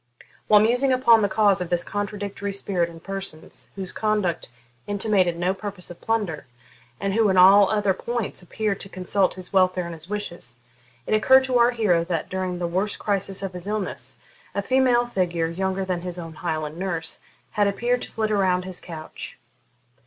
While 0.47 0.61
musing 0.61 0.91
upon 0.91 1.21
the 1.21 1.29
cause 1.29 1.61
of 1.61 1.69
this 1.69 1.83
contradictory 1.83 2.53
spirit 2.53 2.89
in 2.89 3.01
persons 3.01 3.69
whose 3.75 3.93
conduct 3.93 4.49
intimated 4.87 5.37
no 5.37 5.53
purpose 5.53 5.91
of 5.91 6.01
plunder, 6.01 6.47
and 6.99 7.13
who, 7.13 7.29
in 7.29 7.37
all 7.37 7.69
other 7.69 7.93
points, 7.93 8.41
appeared 8.41 8.79
to 8.79 8.89
consult 8.89 9.35
his 9.35 9.53
welfare 9.53 9.85
and 9.85 9.93
his 9.93 10.09
wishes, 10.09 10.55
it 11.05 11.13
occurred 11.13 11.43
to 11.43 11.59
our 11.59 11.69
hero 11.69 12.03
that, 12.03 12.29
during 12.29 12.57
the 12.57 12.65
worst 12.65 12.97
crisis 12.97 13.43
of 13.43 13.53
his 13.53 13.67
illness, 13.67 14.17
a 14.55 14.63
female 14.63 15.05
figure, 15.05 15.49
younger 15.49 15.85
than 15.85 16.01
his 16.01 16.17
old 16.17 16.37
Highland 16.37 16.79
nurse, 16.79 17.19
had 17.51 17.67
appeared 17.67 18.01
to 18.01 18.11
flit 18.11 18.31
around 18.31 18.65
his 18.65 18.79
couch. 18.79 19.37